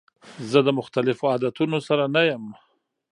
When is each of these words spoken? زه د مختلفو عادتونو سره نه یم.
زه 0.49 0.59
د 0.67 0.69
مختلفو 0.79 1.29
عادتونو 1.33 1.77
سره 1.87 2.03
نه 2.15 2.21
یم. 2.29 2.45